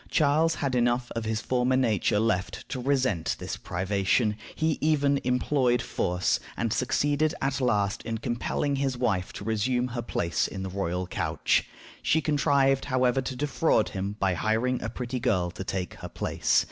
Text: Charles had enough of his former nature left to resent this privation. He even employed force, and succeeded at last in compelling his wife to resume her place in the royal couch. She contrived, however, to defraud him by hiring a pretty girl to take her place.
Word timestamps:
Charles 0.09 0.55
had 0.55 0.73
enough 0.73 1.11
of 1.15 1.25
his 1.25 1.41
former 1.41 1.75
nature 1.77 2.17
left 2.19 2.67
to 2.69 2.81
resent 2.81 3.35
this 3.37 3.55
privation. 3.55 4.35
He 4.55 4.79
even 4.81 5.21
employed 5.23 5.79
force, 5.79 6.39
and 6.57 6.73
succeeded 6.73 7.35
at 7.39 7.61
last 7.61 8.01
in 8.01 8.17
compelling 8.17 8.77
his 8.77 8.97
wife 8.97 9.31
to 9.33 9.43
resume 9.43 9.89
her 9.89 10.01
place 10.01 10.47
in 10.47 10.63
the 10.63 10.69
royal 10.69 11.05
couch. 11.05 11.65
She 12.01 12.19
contrived, 12.19 12.85
however, 12.85 13.21
to 13.21 13.35
defraud 13.35 13.89
him 13.89 14.15
by 14.19 14.33
hiring 14.33 14.81
a 14.81 14.89
pretty 14.89 15.19
girl 15.19 15.51
to 15.51 15.63
take 15.63 15.93
her 15.93 16.09
place. 16.09 16.59